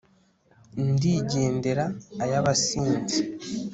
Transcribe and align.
ndigendera 0.89 1.85
ay'abasinzi 2.23 3.19